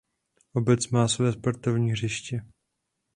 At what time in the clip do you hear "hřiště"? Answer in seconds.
1.91-2.41